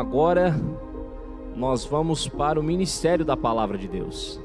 [0.00, 0.58] Agora
[1.54, 4.40] nós vamos para o ministério da palavra de Deus.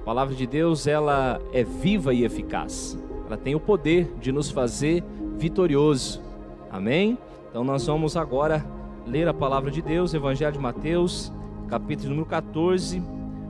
[0.00, 2.98] A palavra de Deus, ela é viva e eficaz.
[3.26, 5.04] Ela tem o poder de nos fazer
[5.36, 6.22] vitorioso.
[6.70, 7.18] Amém?
[7.50, 8.64] Então nós vamos agora
[9.06, 11.30] ler a palavra de Deus, Evangelho de Mateus,
[11.68, 13.02] capítulo número 14,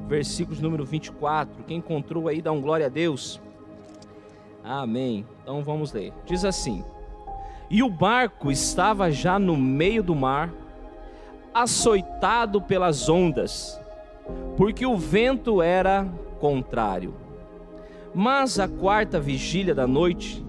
[0.08, 1.62] versículos número 24.
[1.62, 3.40] Quem encontrou aí, dá um glória a Deus.
[4.64, 5.24] Amém.
[5.44, 6.12] Então vamos ler.
[6.24, 6.84] Diz assim:
[7.70, 10.52] E o barco estava já no meio do mar,
[11.56, 13.80] açoitado pelas ondas,
[14.58, 16.04] porque o vento era
[16.38, 17.14] contrário.
[18.14, 20.44] Mas a quarta vigília da noite,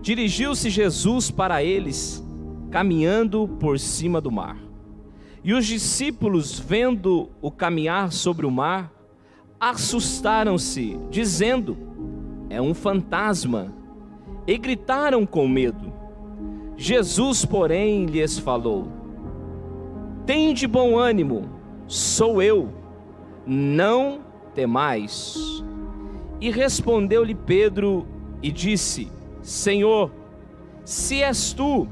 [0.00, 2.24] dirigiu-se Jesus para eles,
[2.70, 4.56] caminhando por cima do mar.
[5.42, 8.92] E os discípulos, vendo o caminhar sobre o mar,
[9.58, 11.76] assustaram-se, dizendo:
[12.48, 13.74] É um fantasma,
[14.46, 15.92] e gritaram com medo.
[16.76, 18.97] Jesus, porém, lhes falou:
[20.28, 21.48] Tende bom ânimo,
[21.86, 22.68] sou eu,
[23.46, 24.20] não
[24.54, 25.64] temais.
[26.38, 28.06] E respondeu-lhe Pedro
[28.42, 30.10] e disse: Senhor,
[30.84, 31.88] se és tu,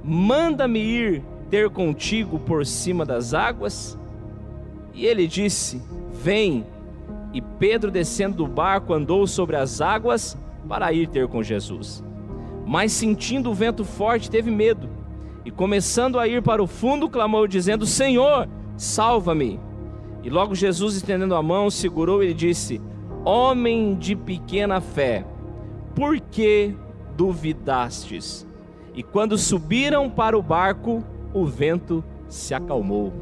[0.00, 3.98] manda-me ir ter contigo por cima das águas?
[4.94, 5.82] E ele disse:
[6.22, 6.64] Vem.
[7.32, 12.00] E Pedro, descendo do barco, andou sobre as águas para ir ter com Jesus.
[12.64, 14.95] Mas sentindo o vento forte, teve medo
[15.46, 19.60] e começando a ir para o fundo, clamou, dizendo: Senhor, salva-me.
[20.24, 22.82] E logo Jesus, estendendo a mão, segurou e disse:
[23.24, 25.24] Homem de pequena fé,
[25.94, 26.74] por que
[27.16, 28.44] duvidastes?
[28.92, 33.12] E quando subiram para o barco, o vento se acalmou.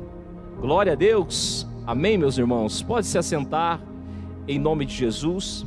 [0.59, 1.69] Glória a Deus.
[1.87, 2.83] Amém, meus irmãos.
[2.83, 3.83] Pode se assentar
[4.49, 5.67] em nome de Jesus.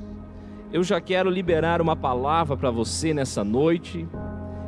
[0.74, 4.08] Eu já quero liberar uma palavra para você nessa noite.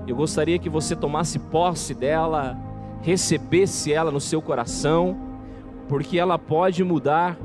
[0.10, 2.58] Eu gostaria que você tomasse posse dela,
[3.04, 5.16] recebesse ela no seu coração,
[5.88, 7.38] porque ela pode mudar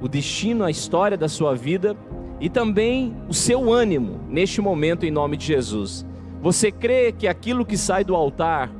[0.00, 1.94] o destino, a história da sua vida
[2.40, 6.06] e também o seu ânimo neste momento, em nome de Jesus.
[6.40, 8.70] Você crê que aquilo que sai do altar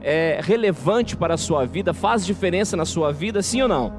[0.00, 3.92] é relevante para a sua vida, faz diferença na sua vida, sim ou não?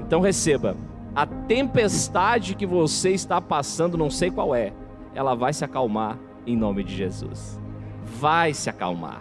[0.00, 0.76] Então receba.
[1.14, 4.74] A tempestade que você está passando, não sei qual é,
[5.14, 7.58] ela vai se acalmar em nome de Jesus
[8.18, 9.20] vai se acalmar.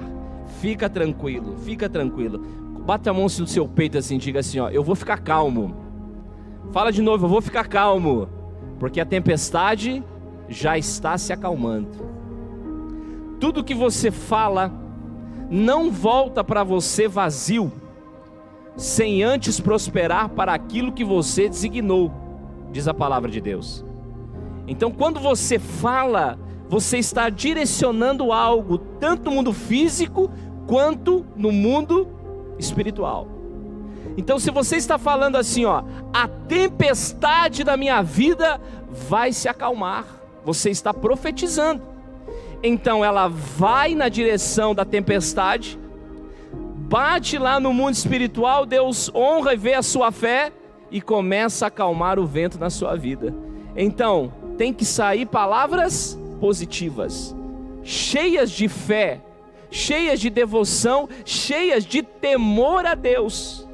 [0.62, 2.40] Fica tranquilo, fica tranquilo.
[2.86, 5.76] Bata a mão no seu peito assim, diga assim, ó, eu vou ficar calmo.
[6.72, 8.30] Fala de novo, eu vou ficar calmo,
[8.80, 10.04] porque a tempestade
[10.48, 11.90] já está se acalmando.
[13.40, 14.72] Tudo que você fala
[15.50, 17.72] não volta para você vazio,
[18.78, 22.12] sem antes prosperar para aquilo que você designou,
[22.72, 23.86] diz a palavra de Deus.
[24.68, 26.38] Então, quando você fala,
[26.68, 30.30] você está direcionando algo tanto no mundo físico
[30.68, 32.08] quanto no mundo
[32.58, 33.28] espiritual.
[34.18, 35.84] Então, se você está falando assim, ó,
[36.14, 38.60] a tempestade da minha vida
[38.90, 40.06] vai se acalmar,
[40.44, 41.82] você está profetizando.
[42.64, 45.78] Então, ela vai na direção da tempestade,
[46.54, 50.52] bate lá no mundo espiritual, Deus honra e vê a sua fé
[50.90, 53.36] e começa a acalmar o vento na sua vida.
[53.76, 57.36] Então, tem que sair palavras positivas,
[57.82, 59.20] cheias de fé,
[59.72, 63.68] cheias de devoção, cheias de temor a Deus.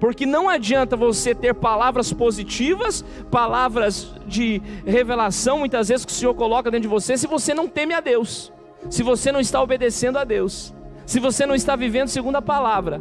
[0.00, 6.34] Porque não adianta você ter palavras positivas, palavras de revelação, muitas vezes que o Senhor
[6.34, 8.52] coloca dentro de você, se você não teme a Deus,
[8.90, 10.74] se você não está obedecendo a Deus,
[11.06, 13.00] se você não está vivendo segundo a palavra.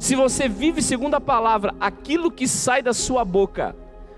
[0.00, 3.76] Se você vive segundo a palavra, aquilo que sai da sua boca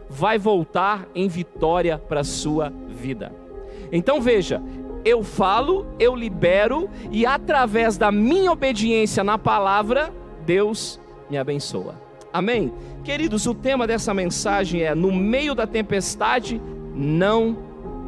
[0.08, 3.45] vai voltar em vitória para a sua vida.
[3.92, 4.62] Então veja,
[5.04, 10.12] eu falo, eu libero e através da minha obediência na palavra,
[10.44, 11.94] Deus me abençoa.
[12.32, 12.72] Amém?
[13.04, 16.60] Queridos, o tema dessa mensagem é: no meio da tempestade,
[16.94, 17.56] não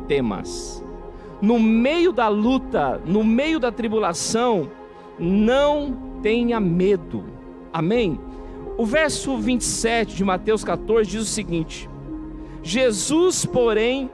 [0.09, 0.85] temas.
[1.41, 4.69] No meio da luta, no meio da tribulação,
[5.19, 7.25] não tenha medo.
[7.73, 8.19] Amém?
[8.77, 11.89] O verso 27 de Mateus 14 diz o seguinte:
[12.63, 14.11] Jesus, porém,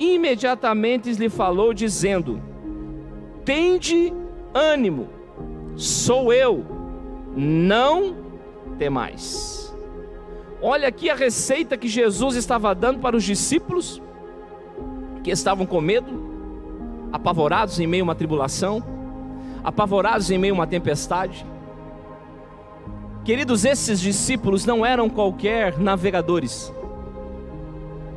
[0.00, 2.40] imediatamente lhe falou, dizendo:
[3.44, 4.12] Tende
[4.54, 5.08] ânimo,
[5.76, 6.64] sou eu,
[7.36, 8.16] não
[8.78, 9.76] temais.
[10.62, 14.02] Olha aqui a receita que Jesus estava dando para os discípulos
[15.22, 16.08] que estavam com medo,
[17.12, 18.82] apavorados em meio a uma tribulação,
[19.62, 21.46] apavorados em meio a uma tempestade.
[23.24, 26.72] Queridos, esses discípulos não eram qualquer navegadores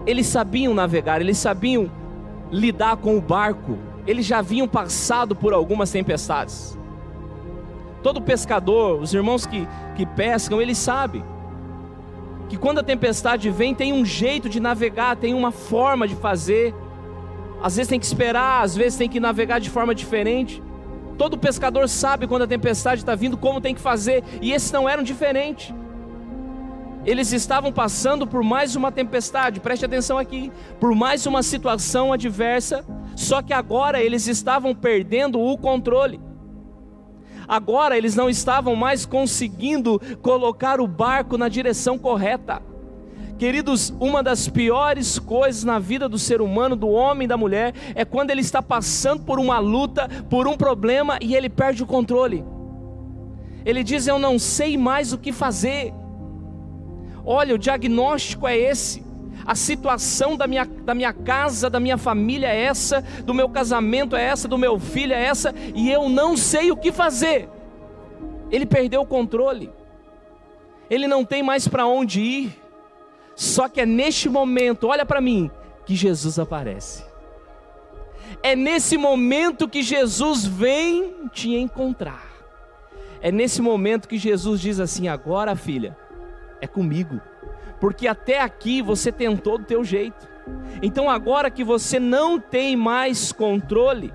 [0.06, 1.90] eles sabiam navegar, eles sabiam
[2.52, 6.78] lidar com o barco, eles já haviam passado por algumas tempestades.
[8.02, 11.24] Todo pescador, os irmãos que, que pescam, eles sabem
[12.50, 16.76] que quando a tempestade vem, tem um jeito de navegar, tem uma forma de fazer.
[17.62, 20.62] Às vezes tem que esperar, às vezes tem que navegar de forma diferente.
[21.18, 24.88] Todo pescador sabe quando a tempestade está vindo, como tem que fazer, e esses não
[24.88, 25.74] eram diferentes.
[27.06, 32.86] Eles estavam passando por mais uma tempestade, preste atenção aqui, por mais uma situação adversa,
[33.16, 36.20] só que agora eles estavam perdendo o controle.
[37.46, 42.62] Agora eles não estavam mais conseguindo colocar o barco na direção correta.
[43.38, 47.74] Queridos, uma das piores coisas na vida do ser humano, do homem e da mulher,
[47.96, 51.88] é quando ele está passando por uma luta, por um problema e ele perde o
[51.88, 52.46] controle.
[53.66, 55.94] Ele diz: Eu não sei mais o que fazer.
[57.26, 59.04] Olha, o diagnóstico é esse.
[59.46, 64.16] A situação da minha, da minha casa, da minha família é essa, do meu casamento
[64.16, 67.50] é essa, do meu filho é essa, e eu não sei o que fazer.
[68.50, 69.70] Ele perdeu o controle,
[70.90, 72.64] ele não tem mais para onde ir.
[73.36, 75.50] Só que é neste momento, olha para mim,
[75.86, 77.04] que Jesus aparece.
[78.42, 82.32] É nesse momento que Jesus vem te encontrar.
[83.22, 85.98] É nesse momento que Jesus diz assim: agora, filha,
[86.64, 87.22] é comigo
[87.84, 90.26] porque até aqui você tentou do teu jeito.
[90.82, 94.14] Então agora que você não tem mais controle,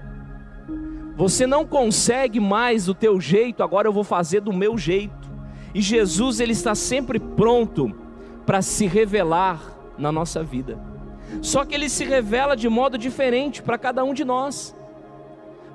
[1.15, 5.31] você não consegue mais do teu jeito, agora eu vou fazer do meu jeito.
[5.75, 7.95] E Jesus ele está sempre pronto
[8.47, 9.61] para se revelar
[9.99, 10.79] na nossa vida.
[11.43, 14.75] Só que ele se revela de modo diferente para cada um de nós.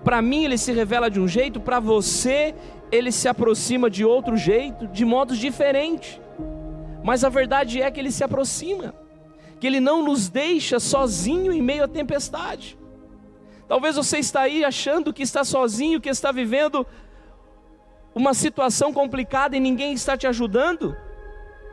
[0.04, 2.56] Para mim ele se revela de um jeito, para você
[2.92, 6.20] ele se aproxima de outro jeito, de modos diferentes.
[7.04, 8.96] Mas a verdade é que ele se aproxima,
[9.60, 12.78] que ele não nos deixa sozinho em meio à tempestade.
[13.68, 16.88] Talvez você está aí achando que está sozinho, que está vivendo
[18.16, 20.96] uma situação complicada e ninguém está te ajudando.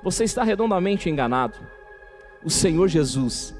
[0.02, 1.58] Você está redondamente enganado.
[2.42, 3.54] O Senhor Jesus,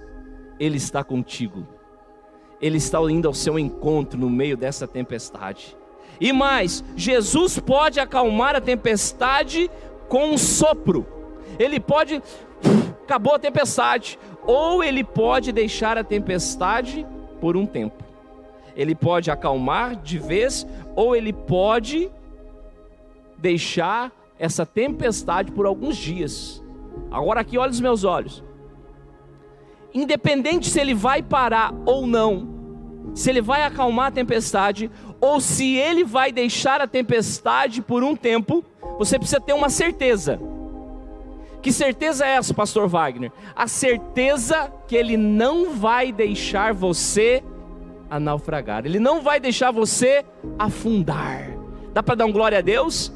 [0.58, 1.66] Ele está contigo.
[2.60, 5.76] Ele está indo ao seu encontro no meio dessa tempestade.
[6.20, 9.70] E mais, Jesus pode acalmar a tempestade
[10.08, 11.19] com um sopro
[11.60, 12.22] ele pode,
[13.02, 17.06] acabou a tempestade, ou ele pode deixar a tempestade
[17.38, 18.02] por um tempo.
[18.74, 20.66] Ele pode acalmar de vez,
[20.96, 22.10] ou ele pode
[23.36, 26.62] deixar essa tempestade por alguns dias.
[27.10, 28.42] Agora aqui olha os meus olhos.
[29.92, 32.48] Independente se ele vai parar ou não,
[33.14, 34.90] se ele vai acalmar a tempestade
[35.20, 38.64] ou se ele vai deixar a tempestade por um tempo,
[38.98, 40.40] você precisa ter uma certeza
[41.62, 43.30] que certeza é essa, pastor Wagner?
[43.54, 47.42] A certeza que ele não vai deixar você
[48.10, 48.84] a naufragar.
[48.84, 50.24] Ele não vai deixar você
[50.58, 51.56] afundar.
[51.92, 53.12] Dá para dar um glória a Deus?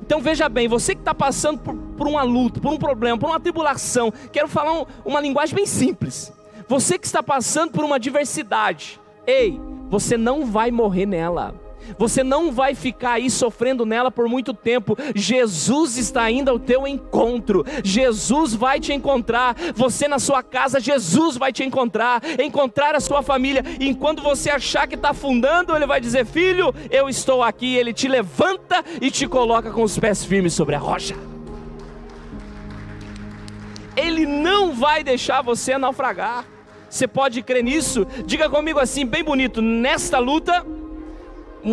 [0.00, 3.28] Então veja bem, você que está passando por, por, uma luta, por um problema, por
[3.28, 6.32] uma tribulação, quero falar um, uma linguagem bem simples.
[6.68, 11.54] Você que está passando por uma adversidade, ei, você não vai morrer nela.
[11.98, 14.96] Você não vai ficar aí sofrendo nela por muito tempo.
[15.14, 17.64] Jesus está indo ao teu encontro.
[17.84, 19.56] Jesus vai te encontrar.
[19.74, 22.22] Você na sua casa, Jesus vai te encontrar.
[22.40, 23.62] Encontrar a sua família.
[23.80, 27.76] E enquanto você achar que está afundando, Ele vai dizer: Filho, eu estou aqui.
[27.76, 31.14] Ele te levanta e te coloca com os pés firmes sobre a rocha.
[33.96, 36.44] Ele não vai deixar você naufragar.
[36.88, 38.06] Você pode crer nisso?
[38.24, 40.64] Diga comigo assim, bem bonito: nesta luta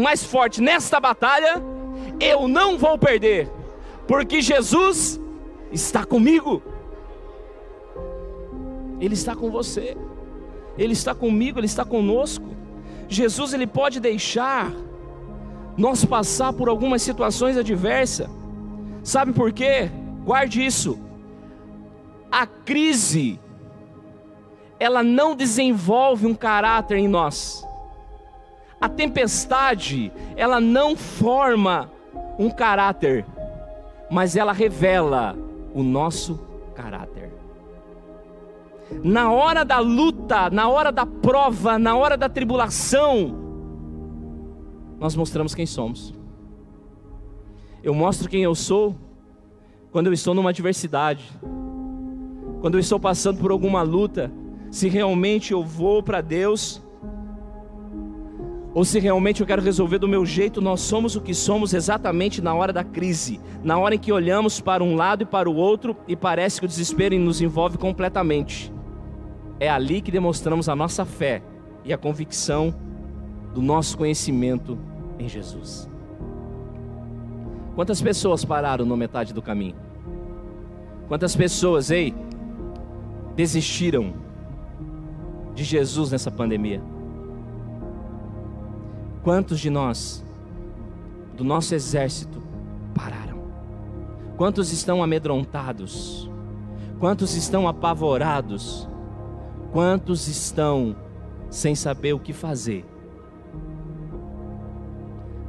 [0.02, 1.62] mais forte nesta batalha,
[2.20, 3.50] eu não vou perder,
[4.08, 5.20] porque Jesus
[5.72, 6.62] está comigo.
[9.00, 9.98] Ele está com você.
[10.78, 12.46] Ele está comigo, ele está conosco.
[13.08, 14.72] Jesus ele pode deixar
[15.78, 18.28] nós passar por algumas situações adversas.
[19.04, 19.92] Sabe por quê?
[20.24, 20.98] Guarde isso.
[22.32, 23.40] A crise
[24.80, 27.66] ela não desenvolve um caráter em nós.
[28.84, 31.90] A tempestade, ela não forma
[32.38, 33.26] um caráter,
[34.12, 35.38] mas ela revela
[35.74, 36.38] o nosso
[36.76, 37.32] caráter.
[39.02, 43.34] Na hora da luta, na hora da prova, na hora da tribulação,
[45.00, 46.14] nós mostramos quem somos.
[47.82, 48.98] Eu mostro quem eu sou
[49.94, 51.24] quando eu estou numa adversidade,
[52.60, 54.30] quando eu estou passando por alguma luta,
[54.70, 56.84] se realmente eu vou para Deus
[58.74, 62.42] ou se realmente eu quero resolver do meu jeito, nós somos o que somos exatamente
[62.42, 65.56] na hora da crise, na hora em que olhamos para um lado e para o
[65.56, 68.74] outro e parece que o desespero nos envolve completamente.
[69.60, 71.44] É ali que demonstramos a nossa fé
[71.86, 72.74] e a convicção
[73.54, 74.78] do nosso conhecimento
[75.20, 75.88] em Jesus.
[77.76, 79.76] Quantas pessoas pararam na metade do caminho?
[81.08, 82.14] Quantas pessoas, ei,
[83.36, 84.14] desistiram
[85.54, 86.93] de Jesus nessa pandemia?
[89.24, 90.22] Quantos de nós,
[91.38, 92.44] do nosso exército,
[92.94, 93.42] pararam?
[94.36, 96.30] Quantos estão amedrontados?
[97.00, 98.86] Quantos estão apavorados?
[99.72, 100.94] Quantos estão
[101.50, 102.86] sem saber o que fazer?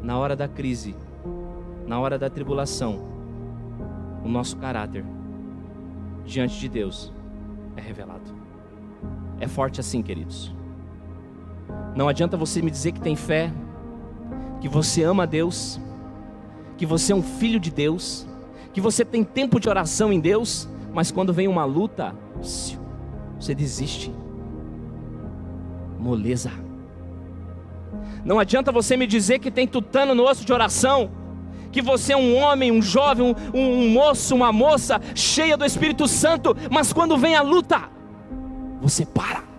[0.00, 0.94] Na hora da crise,
[1.84, 3.00] na hora da tribulação,
[4.24, 5.04] o nosso caráter
[6.24, 7.12] diante de Deus
[7.76, 8.32] é revelado.
[9.40, 10.54] É forte assim, queridos.
[11.94, 13.52] Não adianta você me dizer que tem fé,
[14.60, 15.80] que você ama Deus,
[16.76, 18.26] que você é um filho de Deus,
[18.72, 22.14] que você tem tempo de oração em Deus, mas quando vem uma luta,
[23.38, 24.12] você desiste.
[25.98, 26.50] Moleza.
[28.24, 31.10] Não adianta você me dizer que tem tutano no osso de oração,
[31.70, 36.08] que você é um homem, um jovem, um, um moço, uma moça cheia do Espírito
[36.08, 37.82] Santo, mas quando vem a luta,
[38.80, 39.53] você para.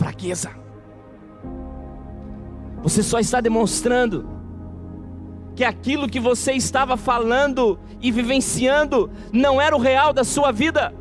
[0.00, 0.50] Fraqueza.
[2.82, 4.26] Você só está demonstrando
[5.54, 10.94] que aquilo que você estava falando e vivenciando não era o real da sua vida.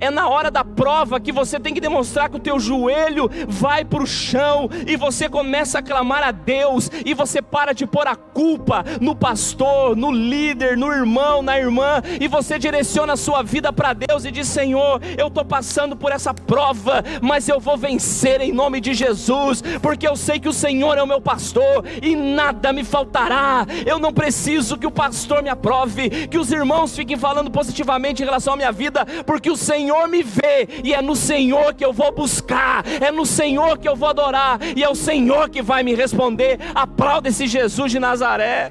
[0.00, 3.84] É na hora da prova que você tem que demonstrar que o teu joelho vai
[3.84, 8.06] para o chão e você começa a clamar a Deus e você para de pôr
[8.06, 13.42] a culpa no pastor, no líder, no irmão, na irmã e você direciona a sua
[13.42, 17.76] vida para Deus e diz: Senhor, eu estou passando por essa prova, mas eu vou
[17.76, 21.84] vencer em nome de Jesus, porque eu sei que o Senhor é o meu pastor
[22.02, 23.66] e nada me faltará.
[23.84, 28.26] Eu não preciso que o pastor me aprove, que os irmãos fiquem falando positivamente em
[28.26, 31.82] relação à minha vida, porque o Senhor Senhor me vê, e é no Senhor que
[31.82, 35.62] eu vou buscar, é no Senhor que eu vou adorar, e é o Senhor que
[35.62, 36.58] vai me responder.
[36.74, 38.70] Aplauda esse Jesus de Nazaré.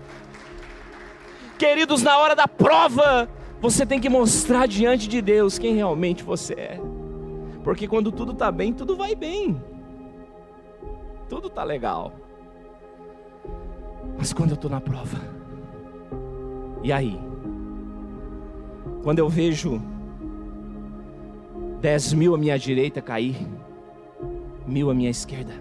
[1.58, 3.28] Queridos, na hora da prova,
[3.60, 6.80] você tem que mostrar diante de Deus quem realmente você é.
[7.64, 9.60] Porque quando tudo está bem, tudo vai bem.
[11.28, 12.14] Tudo está legal.
[14.20, 15.18] Mas quando eu estou na prova,
[16.84, 17.20] e aí?
[19.02, 19.82] Quando eu vejo
[21.82, 23.36] Dez mil à minha direita cair,
[24.66, 25.54] mil à minha esquerda.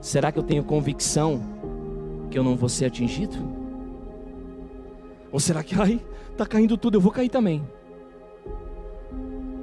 [0.00, 1.42] Será que eu tenho convicção
[2.30, 3.36] que eu não vou ser atingido?
[5.30, 7.62] Ou será que, ai, está caindo tudo, eu vou cair também?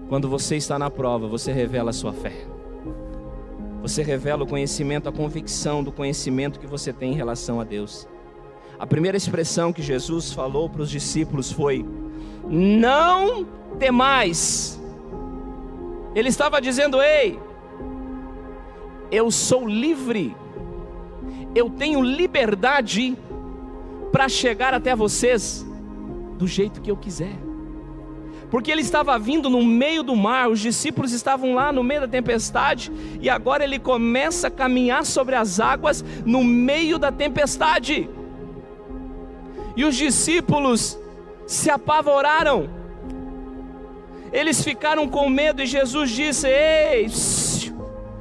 [0.07, 2.33] Quando você está na prova, você revela a sua fé.
[3.81, 8.07] Você revela o conhecimento, a convicção do conhecimento que você tem em relação a Deus.
[8.77, 11.85] A primeira expressão que Jesus falou para os discípulos foi:
[12.47, 13.45] Não
[13.79, 14.79] temais.
[16.15, 17.37] Ele estava dizendo: Ei,
[19.11, 20.35] eu sou livre,
[21.53, 23.17] eu tenho liberdade
[24.11, 25.65] para chegar até vocês
[26.37, 27.35] do jeito que eu quiser.
[28.49, 32.07] Porque ele estava vindo no meio do mar, os discípulos estavam lá no meio da
[32.07, 38.09] tempestade, e agora ele começa a caminhar sobre as águas no meio da tempestade.
[39.75, 40.97] E os discípulos
[41.45, 42.69] se apavoraram
[44.35, 47.07] eles ficaram com medo e Jesus disse: Ei,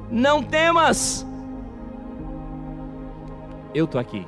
[0.08, 1.26] não temas,
[3.74, 4.24] eu estou aqui.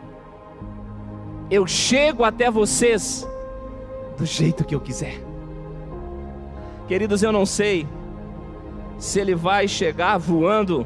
[1.48, 3.24] Eu chego até vocês
[4.18, 5.22] do jeito que eu quiser.
[6.88, 7.86] Queridos, eu não sei
[8.98, 10.84] se ele vai chegar voando,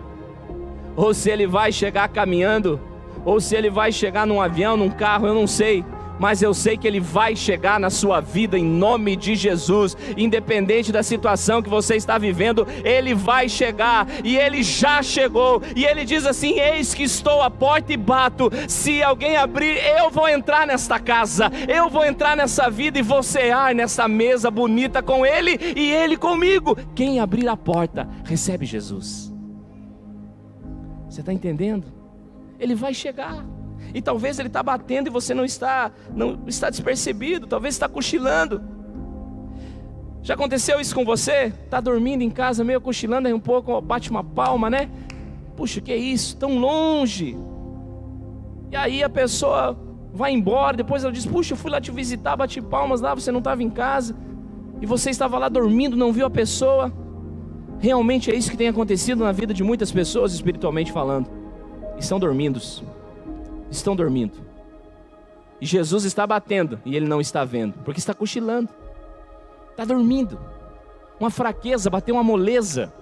[0.94, 2.78] ou se ele vai chegar caminhando,
[3.24, 5.82] ou se ele vai chegar num avião, num carro, eu não sei
[6.20, 10.92] mas eu sei que Ele vai chegar na sua vida em nome de Jesus, independente
[10.92, 15.62] da situação que você está vivendo, Ele vai chegar e Ele já chegou.
[15.74, 18.50] E Ele diz assim: Eis que estou à porta e bato.
[18.68, 23.22] Se alguém abrir, eu vou entrar nesta casa, eu vou entrar nessa vida e vou
[23.22, 26.76] cear nessa mesa bonita com Ele e Ele comigo.
[26.94, 29.32] Quem abrir a porta recebe Jesus.
[31.08, 31.86] Você está entendendo?
[32.58, 33.42] Ele vai chegar.
[33.94, 38.62] E talvez ele está batendo e você não está, não está despercebido, talvez está cochilando.
[40.22, 41.52] Já aconteceu isso com você?
[41.64, 44.90] Está dormindo em casa, meio cochilando, aí um pouco bate uma palma, né?
[45.56, 46.36] Puxa, que é isso?
[46.36, 47.36] Tão longe.
[48.70, 49.78] E aí a pessoa
[50.12, 53.32] vai embora, depois ela diz: Puxa, eu fui lá te visitar, bati palmas lá, você
[53.32, 54.14] não estava em casa,
[54.80, 56.92] e você estava lá dormindo, não viu a pessoa.
[57.78, 61.30] Realmente é isso que tem acontecido na vida de muitas pessoas, espiritualmente falando.
[61.98, 62.60] Estão dormindo
[63.70, 64.38] estão dormindo.
[65.60, 68.70] E Jesus está batendo e ele não está vendo, porque está cochilando,
[69.70, 70.40] está dormindo.
[71.18, 72.92] Uma fraqueza, bateu uma moleza,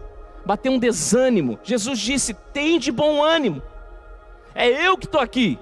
[0.44, 1.58] bateu um desânimo.
[1.62, 3.62] Jesus disse: tem de bom ânimo,
[4.54, 5.58] é eu que estou aqui.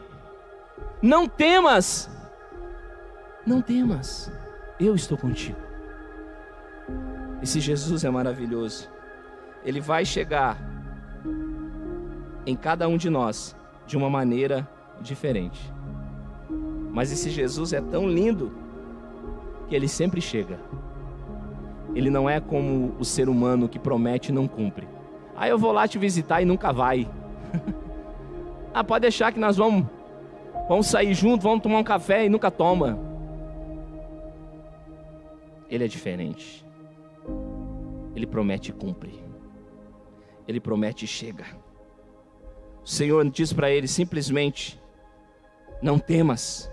[1.02, 2.10] Não temas,
[3.46, 4.32] não temas,
[4.80, 5.58] eu estou contigo.
[7.42, 8.88] Esse Jesus é maravilhoso.
[9.64, 10.56] Ele vai chegar
[12.46, 13.54] em cada um de nós
[13.86, 14.66] de uma maneira
[15.00, 15.72] diferente.
[16.92, 18.52] Mas esse Jesus é tão lindo
[19.68, 20.58] que ele sempre chega.
[21.94, 24.88] Ele não é como o ser humano que promete e não cumpre.
[25.34, 27.08] Ah, eu vou lá te visitar e nunca vai.
[28.72, 29.86] ah, pode deixar que nós vamos
[30.68, 32.98] vamos sair junto, vamos tomar um café e nunca toma.
[35.68, 36.64] Ele é diferente.
[38.14, 39.22] Ele promete e cumpre.
[40.46, 41.44] Ele promete e chega.
[42.82, 44.80] O Senhor diz para ele simplesmente:
[45.82, 46.70] Não temas.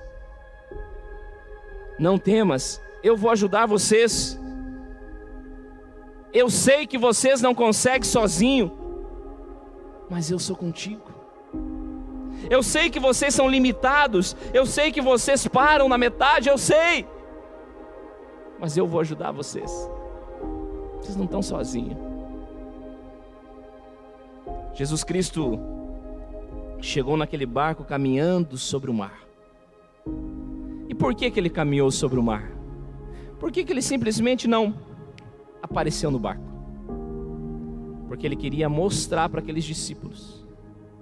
[2.00, 4.40] Não temas, eu vou ajudar vocês.
[6.34, 8.72] Eu sei que vocês não conseguem sozinho,
[10.10, 11.12] mas eu sou contigo.
[12.50, 17.08] Eu sei que vocês são limitados, eu sei que vocês param na metade, eu sei.
[18.60, 19.72] Mas eu vou ajudar vocês.
[20.98, 21.98] Vocês não estão sozinhos.
[24.74, 25.60] Jesus Cristo
[26.84, 29.24] chegou naquele barco caminhando sobre o mar.
[30.90, 32.52] E por que, que ele caminhou sobre o mar?
[33.40, 34.75] Por que, que ele simplesmente não
[35.62, 36.44] apareceu no barco?
[38.08, 40.46] Porque ele queria mostrar para aqueles discípulos,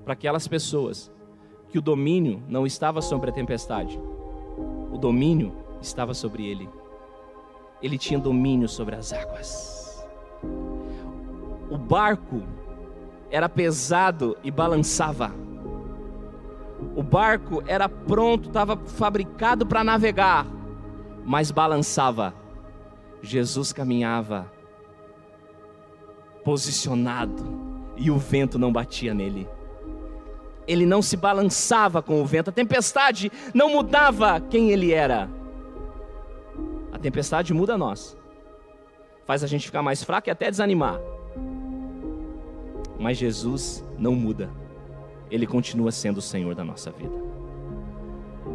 [0.04, 1.12] para aquelas pessoas,
[1.70, 4.00] que o domínio não estava sobre a tempestade,
[4.92, 6.70] o domínio estava sobre ele.
[7.82, 10.06] Ele tinha domínio sobre as águas.
[11.72, 12.44] O barco
[13.32, 15.34] era pesado e balançava.
[16.96, 20.46] O barco era pronto, estava fabricado para navegar,
[21.24, 22.34] mas balançava.
[23.22, 24.52] Jesus caminhava
[26.44, 27.44] posicionado
[27.96, 29.48] e o vento não batia nele.
[30.68, 35.30] Ele não se balançava com o vento, a tempestade não mudava quem ele era.
[36.92, 38.18] A tempestade muda nós,
[39.26, 41.00] faz a gente ficar mais fraco e até desanimar.
[43.00, 44.61] Mas Jesus não muda
[45.32, 47.16] ele continua sendo o Senhor da nossa vida.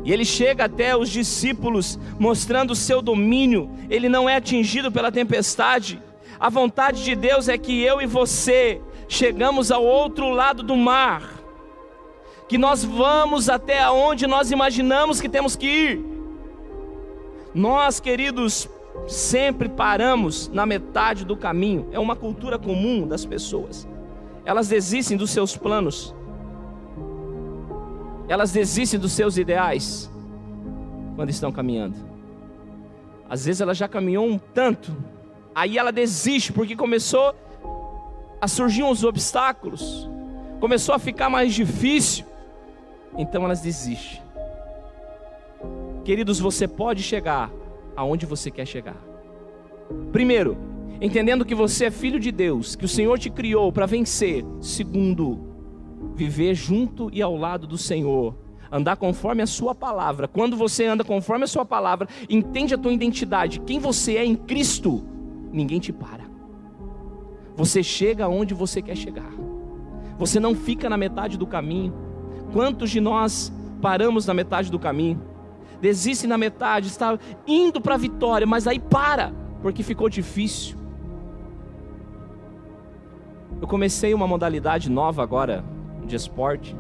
[0.05, 5.11] E ele chega até os discípulos mostrando o seu domínio, ele não é atingido pela
[5.11, 6.01] tempestade.
[6.39, 11.23] A vontade de Deus é que eu e você chegamos ao outro lado do mar,
[12.49, 16.05] que nós vamos até onde nós imaginamos que temos que ir.
[17.55, 18.69] Nós, queridos,
[19.09, 23.89] sempre paramos na metade do caminho, é uma cultura comum das pessoas.
[24.45, 26.15] Elas desistem dos seus planos,
[28.29, 30.11] elas desistem dos seus ideais
[31.15, 31.97] quando estão caminhando.
[33.29, 34.97] Às vezes ela já caminhou um tanto,
[35.55, 37.35] aí ela desiste porque começou
[38.41, 40.09] a surgir uns obstáculos,
[40.61, 42.25] começou a ficar mais difícil,
[43.17, 44.23] então elas desistem.
[46.05, 47.51] Queridos, você pode chegar
[47.97, 48.97] aonde você quer chegar.
[50.13, 50.57] Primeiro,
[51.01, 54.45] entendendo que você é filho de Deus, que o Senhor te criou para vencer.
[54.61, 55.46] Segundo,
[56.17, 58.35] viver junto e ao lado do Senhor,
[58.73, 60.27] andar conforme a sua palavra.
[60.27, 64.35] Quando você anda conforme a sua palavra, entende a tua identidade, quem você é em
[64.35, 65.05] Cristo,
[65.53, 66.25] ninguém te para.
[67.55, 69.31] Você chega onde você quer chegar.
[70.19, 71.95] Você não fica na metade do caminho.
[72.53, 75.21] Quantos de nós paramos na metade do caminho?
[75.81, 80.77] Desiste na metade, está indo para a vitória, mas aí para, porque ficou difícil.
[83.61, 85.65] Eu comecei uma modalidade nova agora,
[86.07, 86.77] de esporte,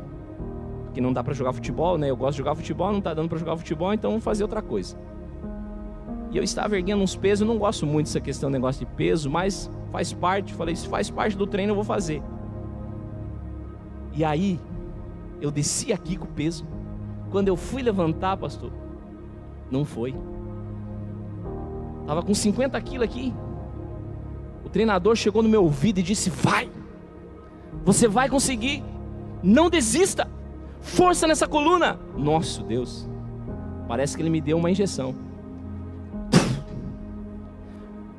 [0.94, 2.10] que não dá para jogar futebol, né?
[2.10, 4.62] Eu gosto de jogar futebol, não tá dando para jogar futebol, então vamos fazer outra
[4.62, 4.96] coisa.
[6.30, 9.30] E eu estava erguendo uns pesos, eu não gosto muito dessa questão, negócio de peso,
[9.30, 12.22] mas faz parte, falei, se faz parte do treino, eu vou fazer.
[14.14, 14.58] E aí,
[15.40, 16.66] eu desci aqui com o peso.
[17.30, 18.72] Quando eu fui levantar, pastor,
[19.70, 20.14] não foi.
[22.06, 23.34] Tava com 50 quilos aqui.
[24.64, 26.70] O treinador chegou no meu ouvido e disse: Vai,
[27.84, 28.82] você vai conseguir.
[29.42, 30.28] Não desista.
[30.80, 31.98] Força nessa coluna.
[32.16, 33.08] Nosso Deus.
[33.88, 35.14] Parece que ele me deu uma injeção.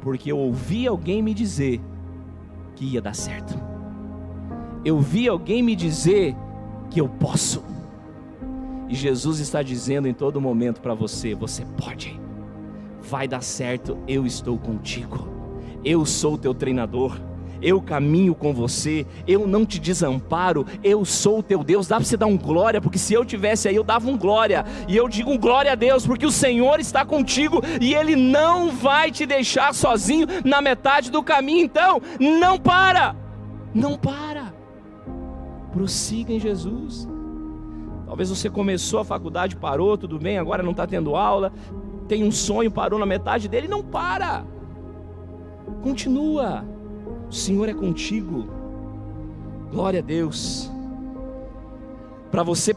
[0.01, 1.81] Porque eu ouvi alguém me dizer
[2.75, 3.59] que ia dar certo.
[4.85, 6.35] Eu vi alguém me dizer
[6.89, 7.63] que eu posso.
[8.87, 12.19] E Jesus está dizendo em todo momento para você: você pode.
[13.01, 15.27] Vai dar certo, eu estou contigo.
[15.83, 17.19] Eu sou o teu treinador
[17.61, 21.87] eu caminho com você, eu não te desamparo, eu sou o teu Deus.
[21.87, 24.65] Dá para você dar um glória, porque se eu tivesse aí, eu dava um glória,
[24.87, 28.71] e eu digo um glória a Deus, porque o Senhor está contigo e Ele não
[28.71, 31.65] vai te deixar sozinho na metade do caminho.
[31.65, 33.15] Então, não para,
[33.73, 34.53] não para,
[35.71, 37.07] prossiga em Jesus.
[38.05, 41.51] Talvez você começou a faculdade, parou, tudo bem, agora não está tendo aula,
[42.07, 44.45] tem um sonho, parou na metade dele, não para.
[45.81, 46.65] Continua.
[47.29, 48.47] O Senhor é contigo.
[49.71, 50.71] Glória a Deus.
[52.31, 52.73] Para você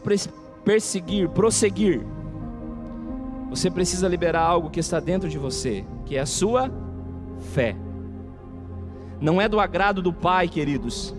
[0.63, 2.01] perseguir, prosseguir,
[3.49, 6.71] você precisa liberar algo que está dentro de você, que é a sua
[7.53, 7.75] fé.
[9.19, 11.13] Não é do agrado do Pai, queridos,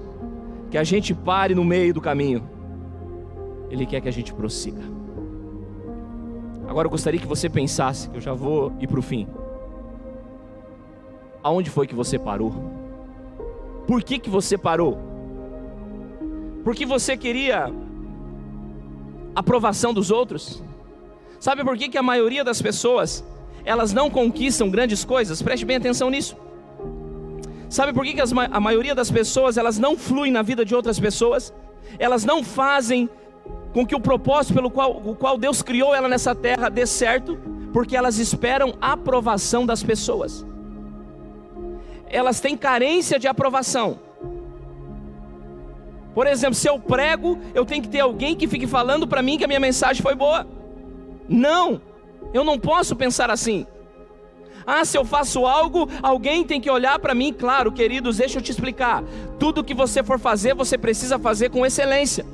[0.70, 2.48] que a gente pare no meio do caminho.
[3.70, 4.82] Ele quer que a gente prossiga.
[6.66, 9.28] Agora eu gostaria que você pensasse, que eu já vou ir para o fim.
[11.42, 12.81] Aonde foi que você parou?
[13.86, 14.98] Por que, que você parou?
[16.64, 17.72] Porque você queria
[19.34, 20.62] aprovação dos outros?
[21.40, 23.24] Sabe por que, que a maioria das pessoas
[23.64, 25.42] elas não conquistam grandes coisas?
[25.42, 26.36] Preste bem atenção nisso.
[27.68, 30.74] Sabe por que, que as, a maioria das pessoas elas não fluem na vida de
[30.74, 31.52] outras pessoas?
[31.98, 33.08] Elas não fazem
[33.72, 37.38] com que o propósito pelo qual, o qual Deus criou ela nessa terra dê certo,
[37.72, 40.44] porque elas esperam a aprovação das pessoas.
[42.12, 43.98] Elas têm carência de aprovação.
[46.14, 49.38] Por exemplo, se eu prego, eu tenho que ter alguém que fique falando para mim
[49.38, 50.46] que a minha mensagem foi boa.
[51.26, 51.80] Não,
[52.34, 53.66] eu não posso pensar assim.
[54.66, 57.32] Ah, se eu faço algo, alguém tem que olhar para mim.
[57.32, 59.02] Claro, queridos, deixa eu te explicar.
[59.38, 62.26] Tudo que você for fazer, você precisa fazer com excelência.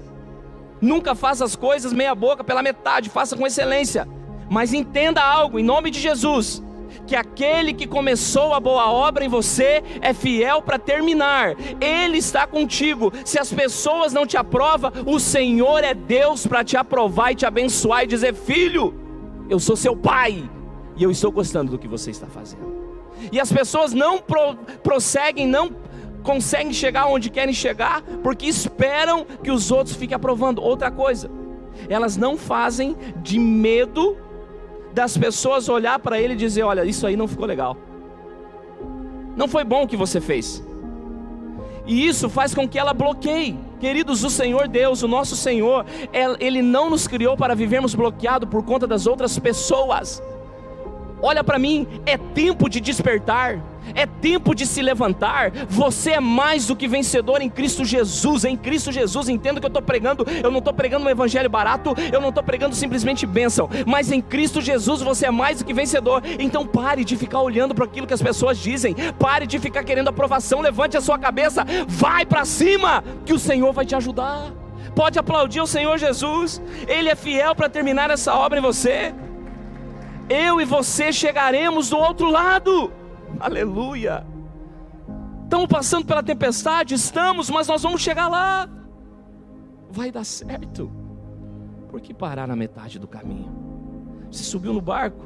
[0.80, 4.08] Nunca faça as coisas meia boca, pela metade, faça com excelência.
[4.50, 6.62] Mas entenda algo, em nome de Jesus
[7.08, 11.56] que aquele que começou a boa obra em você é fiel para terminar.
[11.80, 13.10] Ele está contigo.
[13.24, 17.46] Se as pessoas não te aprovam, o Senhor é Deus para te aprovar e te
[17.46, 18.94] abençoar e dizer: "Filho,
[19.48, 20.48] eu sou seu pai
[20.98, 22.76] e eu estou gostando do que você está fazendo".
[23.32, 25.74] E as pessoas não pro, prosseguem, não
[26.22, 30.62] conseguem chegar onde querem chegar, porque esperam que os outros fiquem aprovando.
[30.62, 31.30] Outra coisa,
[31.88, 34.27] elas não fazem de medo
[34.98, 37.76] das pessoas olhar para ele e dizer: Olha, isso aí não ficou legal.
[39.37, 40.64] Não foi bom o que você fez.
[41.87, 43.56] E isso faz com que ela bloqueie.
[43.78, 45.87] Queridos, o Senhor Deus, o nosso Senhor,
[46.40, 50.20] Ele não nos criou para vivermos bloqueados por conta das outras pessoas.
[51.22, 53.62] Olha para mim, é tempo de despertar,
[53.94, 55.51] é tempo de se levantar.
[55.68, 58.44] Você é mais do que vencedor em Cristo Jesus.
[58.44, 61.94] Em Cristo Jesus, entendo que eu estou pregando, eu não estou pregando um evangelho barato,
[62.12, 65.72] eu não estou pregando simplesmente bênção, mas em Cristo Jesus você é mais do que
[65.72, 66.22] vencedor.
[66.38, 70.09] Então pare de ficar olhando para aquilo que as pessoas dizem, pare de ficar querendo
[70.09, 74.53] aprovação, levante a sua cabeça, vai para cima, que o Senhor vai te ajudar.
[74.94, 79.14] Pode aplaudir o Senhor Jesus, Ele é fiel para terminar essa obra em você
[80.29, 82.92] eu e você chegaremos do outro lado.
[83.40, 84.26] Aleluia.
[85.44, 88.68] Estamos passando pela tempestade, estamos, mas nós vamos chegar lá.
[89.90, 90.90] Vai dar certo.
[91.88, 93.50] Por que parar na metade do caminho?
[94.30, 95.24] Você subiu no barco,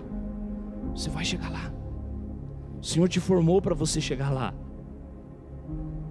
[0.94, 1.72] você vai chegar lá.
[2.80, 4.54] O Senhor te formou para você chegar lá.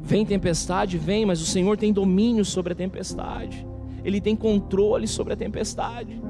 [0.01, 3.65] Vem tempestade, vem, mas o Senhor tem domínio sobre a tempestade.
[4.03, 6.21] Ele tem controle sobre a tempestade.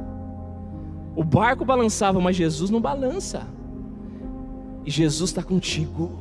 [1.16, 3.48] O barco balançava, mas Jesus não balança.
[4.86, 6.12] E Jesus está contigo,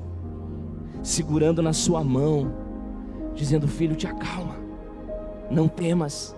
[1.03, 2.53] segurando na sua mão,
[3.35, 4.57] dizendo: Filho, te acalma,
[5.51, 6.37] não temas.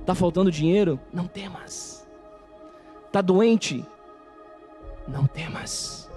[0.00, 1.00] Está faltando dinheiro?
[1.12, 2.06] Não temas.
[3.06, 3.84] Está doente?
[5.08, 6.08] Não temas.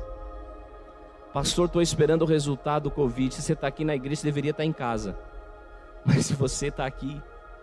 [1.34, 3.34] Pastor, estou esperando o resultado do Covid.
[3.34, 5.18] Se você está aqui na igreja, você deveria estar tá em casa.
[6.06, 7.22] Mas se você está aqui,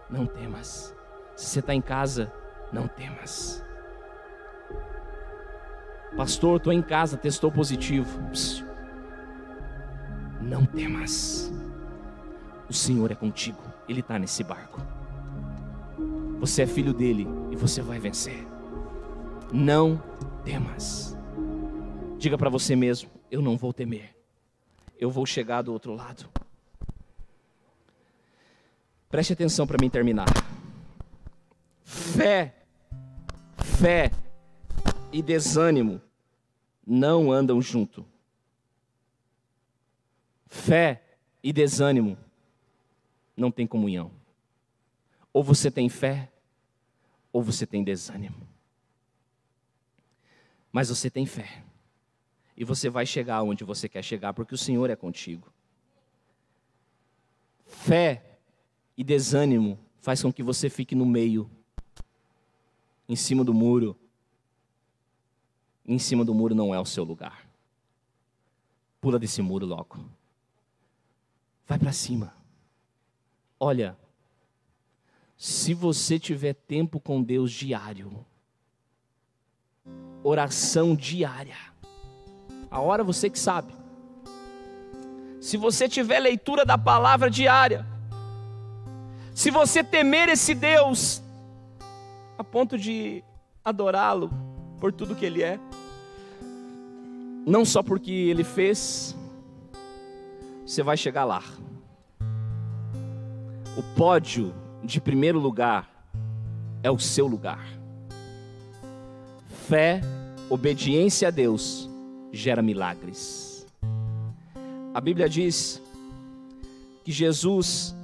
[0.08, 0.94] não temas.
[1.36, 2.32] Se você está em casa,
[2.72, 3.64] não temas.
[6.16, 8.18] Pastor, estou em casa, testou positivo.
[10.40, 11.52] Não temas.
[12.68, 13.60] O Senhor é contigo.
[13.86, 14.80] Ele está nesse barco.
[16.40, 18.46] Você é filho dele e você vai vencer.
[19.52, 20.02] Não
[20.42, 21.14] temas.
[22.18, 24.16] Diga para você mesmo: eu não vou temer.
[24.98, 26.26] Eu vou chegar do outro lado.
[29.10, 30.26] Preste atenção para mim terminar.
[31.84, 32.54] Fé,
[33.58, 34.10] fé
[35.12, 36.00] e desânimo
[36.86, 38.06] não andam junto.
[40.46, 41.02] Fé
[41.42, 42.16] e desânimo
[43.36, 44.10] não tem comunhão.
[45.32, 46.30] Ou você tem fé,
[47.32, 48.46] ou você tem desânimo.
[50.72, 51.62] Mas você tem fé.
[52.56, 55.52] E você vai chegar onde você quer chegar, porque o Senhor é contigo.
[57.66, 58.38] Fé
[58.96, 61.50] e desânimo faz com que você fique no meio,
[63.08, 63.98] em cima do muro,
[65.86, 67.46] em cima do muro não é o seu lugar.
[69.00, 69.98] Pula desse muro logo.
[71.66, 72.34] Vai para cima.
[73.58, 73.96] Olha,
[75.36, 78.24] Se você tiver tempo com Deus diário,
[80.24, 81.58] oração diária,
[82.70, 83.74] a hora você que sabe.
[85.38, 87.86] Se você tiver leitura da palavra diária,
[89.34, 91.22] se você temer esse Deus,
[92.38, 93.22] a ponto de
[93.62, 94.30] adorá-lo
[94.80, 95.60] por tudo que Ele é,
[97.46, 99.16] não só porque Ele fez,
[100.66, 101.44] você vai chegar lá.
[103.76, 105.88] O pódio de primeiro lugar
[106.82, 107.64] é o seu lugar.
[109.68, 110.00] Fé,
[110.50, 111.88] obediência a Deus
[112.32, 113.64] gera milagres.
[114.92, 115.80] A Bíblia diz
[117.04, 117.94] que Jesus,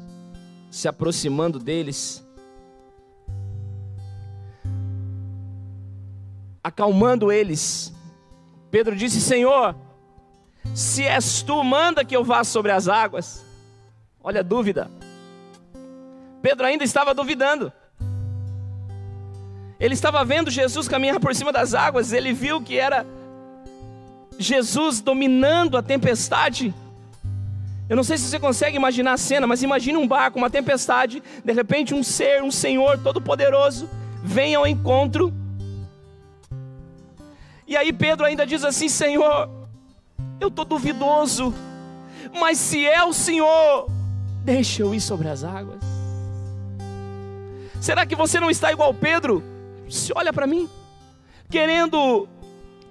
[0.71, 2.25] se aproximando deles,
[6.63, 7.93] acalmando eles,
[8.73, 9.77] Pedro disse: Senhor,
[10.75, 13.45] se és tu, manda que eu vá sobre as águas.
[14.25, 14.91] Olha a dúvida.
[16.41, 17.71] Pedro ainda estava duvidando.
[19.79, 23.05] Ele estava vendo Jesus caminhar por cima das águas, ele viu que era
[24.39, 26.75] Jesus dominando a tempestade.
[27.91, 31.23] Eu não sei se você consegue imaginar a cena, mas imagine um barco, uma tempestade,
[31.45, 33.87] de repente um ser, um Senhor todo-poderoso
[34.23, 35.42] vem ao encontro.
[37.73, 39.49] E aí Pedro ainda diz assim: Senhor,
[40.39, 41.55] eu estou duvidoso,
[42.39, 43.91] mas se é o Senhor,
[44.45, 45.81] deixa eu ir sobre as águas.
[47.81, 49.43] Será que você não está igual Pedro?
[49.89, 50.69] Se olha para mim,
[51.49, 52.29] querendo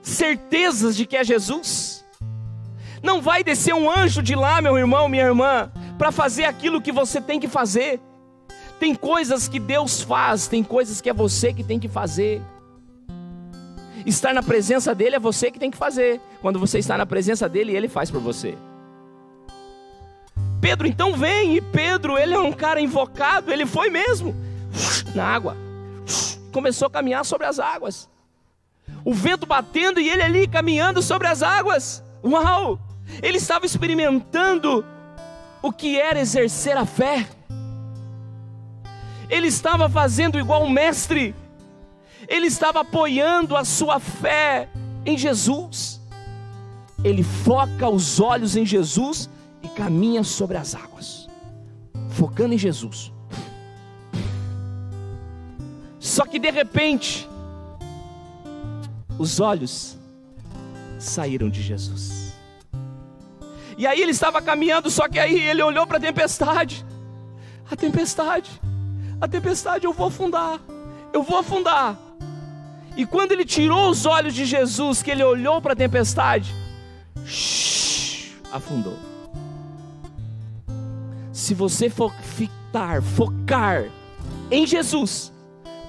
[0.01, 2.03] certezas de que é Jesus.
[3.03, 6.91] Não vai descer um anjo de lá, meu irmão, minha irmã, para fazer aquilo que
[6.91, 8.01] você tem que fazer.
[8.79, 12.41] Tem coisas que Deus faz, tem coisas que é você que tem que fazer.
[14.05, 16.19] Estar na presença dele é você que tem que fazer.
[16.41, 18.57] Quando você está na presença dele, ele faz por você.
[20.59, 24.35] Pedro então vem, e Pedro, ele é um cara invocado, ele foi mesmo
[25.15, 25.57] na água.
[26.51, 28.09] Começou a caminhar sobre as águas.
[29.03, 32.03] O vento batendo e ele ali caminhando sobre as águas.
[32.23, 32.79] Uau!
[33.21, 34.85] Ele estava experimentando
[35.61, 37.27] o que era exercer a fé.
[39.29, 41.33] Ele estava fazendo igual o mestre
[42.31, 44.69] ele estava apoiando a sua fé
[45.05, 45.99] em Jesus.
[47.03, 49.29] Ele foca os olhos em Jesus
[49.61, 51.27] e caminha sobre as águas,
[52.11, 53.11] focando em Jesus.
[55.99, 57.27] Só que de repente,
[59.19, 59.97] os olhos
[60.97, 62.33] saíram de Jesus.
[63.77, 66.85] E aí ele estava caminhando, só que aí ele olhou para a tempestade.
[67.69, 68.61] A tempestade,
[69.19, 70.59] a tempestade, eu vou afundar,
[71.11, 71.97] eu vou afundar.
[72.95, 76.53] E quando ele tirou os olhos de Jesus, que ele olhou para a tempestade,
[77.25, 78.97] shh, afundou.
[81.31, 83.85] Se você for ficar, focar
[84.49, 85.31] em Jesus,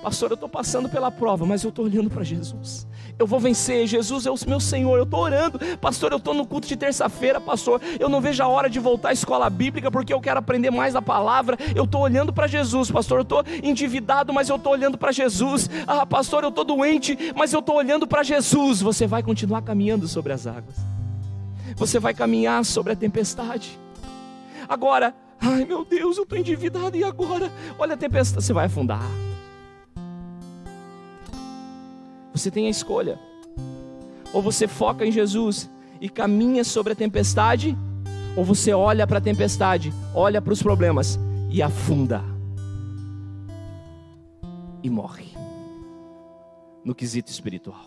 [0.02, 2.86] pastor, eu estou passando pela prova, mas eu estou olhando para Jesus
[3.22, 6.44] eu vou vencer, Jesus é o meu Senhor, eu estou orando, pastor, eu estou no
[6.44, 10.12] culto de terça-feira, pastor, eu não vejo a hora de voltar à escola bíblica, porque
[10.12, 14.32] eu quero aprender mais da palavra, eu estou olhando para Jesus, pastor, eu estou endividado,
[14.32, 18.06] mas eu estou olhando para Jesus, ah, pastor, eu estou doente, mas eu estou olhando
[18.06, 20.76] para Jesus, você vai continuar caminhando sobre as águas,
[21.76, 23.78] você vai caminhar sobre a tempestade,
[24.68, 27.52] agora, ai meu Deus, eu estou endividado, e agora?
[27.78, 29.00] Olha a tempestade, você vai afundar,
[32.34, 33.18] Você tem a escolha.
[34.32, 35.68] Ou você foca em Jesus
[36.00, 37.76] e caminha sobre a tempestade,
[38.36, 41.18] ou você olha para a tempestade, olha para os problemas
[41.50, 42.22] e afunda.
[44.82, 45.26] E morre.
[46.84, 47.86] No quesito espiritual.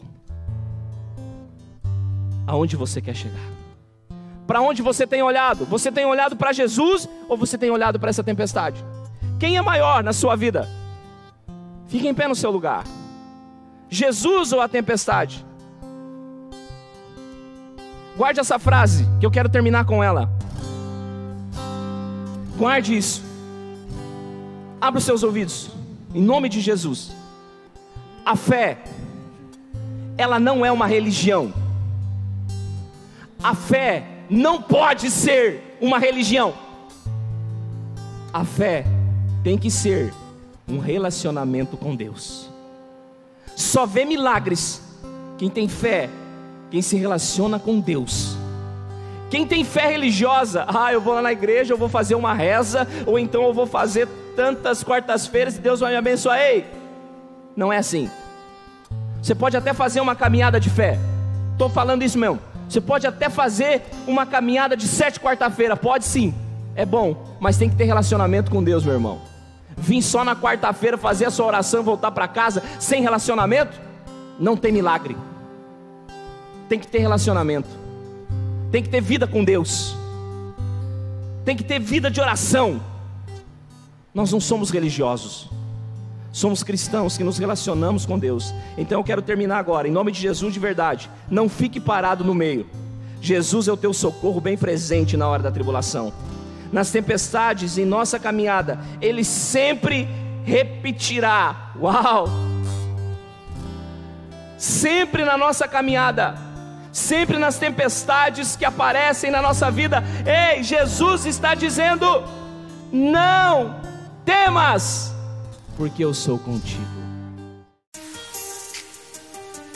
[2.48, 3.56] Aonde você quer chegar?
[4.46, 5.66] Para onde você tem olhado?
[5.66, 8.84] Você tem olhado para Jesus ou você tem olhado para essa tempestade?
[9.40, 10.70] Quem é maior na sua vida?
[11.88, 12.84] Fique em pé no seu lugar.
[13.90, 15.46] Jesus ou a tempestade?
[18.18, 20.30] Guarde essa frase, que eu quero terminar com ela.
[22.58, 23.24] Guarde isso.
[24.80, 25.70] Abra os seus ouvidos,
[26.14, 27.12] em nome de Jesus.
[28.26, 28.78] A fé,
[30.18, 31.54] ela não é uma religião.
[33.44, 36.54] A fé não pode ser uma religião.
[38.34, 38.86] A fé
[39.44, 40.14] tem que ser
[40.68, 42.50] um relacionamento com Deus.
[43.56, 44.82] Só vê milagres
[45.38, 46.10] quem tem fé,
[46.72, 48.38] quem se relaciona com Deus.
[49.30, 52.88] Quem tem fé religiosa, ah, eu vou lá na igreja, eu vou fazer uma reza,
[53.06, 56.40] ou então eu vou fazer tantas quartas-feiras e Deus vai me abençoar.
[56.40, 56.66] Ei,
[57.56, 58.10] não é assim.
[59.22, 61.00] Você pode até fazer uma caminhada de fé.
[61.54, 62.40] Estou falando isso mesmo.
[62.70, 66.34] Você pode até fazer uma caminhada de sete quarta-feira, pode sim.
[66.76, 69.35] É bom, mas tem que ter relacionamento com Deus, meu irmão.
[69.78, 73.80] Vim só na quarta-feira fazer a sua oração voltar para casa sem relacionamento?
[74.40, 75.16] Não tem milagre.
[76.68, 77.70] Tem que ter relacionamento.
[78.72, 79.96] Tem que ter vida com Deus.
[81.44, 82.82] Tem que ter vida de oração.
[84.14, 85.50] Nós não somos religiosos.
[86.32, 88.54] Somos cristãos que nos relacionamos com Deus.
[88.78, 91.10] Então eu quero terminar agora, em nome de Jesus de verdade.
[91.30, 92.66] Não fique parado no meio.
[93.22, 96.12] Jesus é o teu socorro bem presente na hora da tribulação.
[96.76, 100.10] Nas tempestades, em nossa caminhada, Ele sempre
[100.44, 101.72] repetirá.
[101.80, 102.28] Uau!
[104.58, 106.36] Sempre na nossa caminhada,
[106.92, 112.06] sempre nas tempestades que aparecem na nossa vida, ei, Jesus está dizendo:
[112.92, 113.80] não
[114.26, 115.16] temas,
[115.78, 116.84] porque eu sou contigo.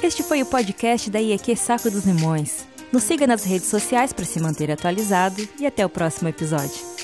[0.03, 2.68] Este foi o podcast da IEQ Saco dos Limões.
[2.91, 6.98] Nos siga nas redes sociais para se manter atualizado e até o próximo episódio.